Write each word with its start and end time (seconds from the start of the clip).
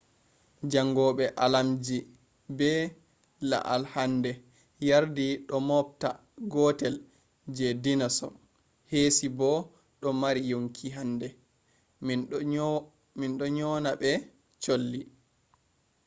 jangobe 0.71 1.25
aalamji 1.43 1.97
be 2.57 2.71
i’al 3.49 3.83
hande 3.93 4.31
yardi 4.89 5.27
do 5.47 5.57
moobta 5.67 6.09
gootel 6.51 6.95
je 7.55 7.67
dinorsaur 7.83 8.33
heesi 8.91 9.27
bo 9.37 9.51
do 10.01 10.09
mari 10.21 10.41
yonki 10.51 10.87
hande. 10.97 11.27
mindo 13.25 13.45
nyona 13.57 13.91
be 14.01 14.11
cholli 14.63 15.01